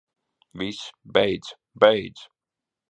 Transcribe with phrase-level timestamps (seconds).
[0.55, 1.53] Viss, beidz.
[1.75, 2.27] Beidz.